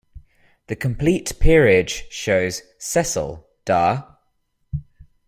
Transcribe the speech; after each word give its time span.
"The 0.65 0.75
Complete 0.75 1.31
Peerage" 1.39 2.05
shows 2.09 2.63
'Cecil, 2.79 3.45
da. 3.65 4.15